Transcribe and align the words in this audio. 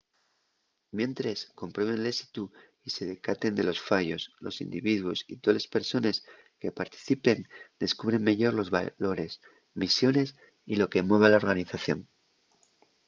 mientres 0.97 1.39
comprueben 1.59 2.01
l’ésitu 2.03 2.43
y 2.87 2.89
se 2.95 3.03
decaten 3.13 3.53
de 3.57 3.63
los 3.69 3.79
fallos 3.89 4.21
los 4.45 4.55
individuos 4.65 5.19
y 5.33 5.35
toles 5.43 5.71
persones 5.75 6.15
que 6.61 6.77
participen 6.81 7.39
descubren 7.83 8.27
meyor 8.29 8.51
los 8.59 8.71
valores 8.77 9.31
misiones 9.81 10.27
y 10.71 10.73
lo 10.81 10.87
que 10.91 11.05
mueve 11.07 11.25
a 11.27 11.31
la 11.33 11.41
organización 11.43 11.99